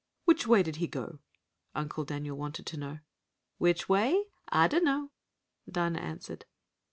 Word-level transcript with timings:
"Which 0.25 0.47
way 0.47 0.63
did 0.63 0.77
he 0.77 0.87
go?" 0.87 1.19
Uncle 1.75 2.05
Daniel 2.05 2.35
wanted 2.35 2.65
to 2.65 2.75
know. 2.77 2.99
"Which 3.59 3.87
way? 3.87 4.23
I 4.49 4.67
dunno," 4.67 5.11
Dinah 5.69 5.99
answered. 5.99 6.45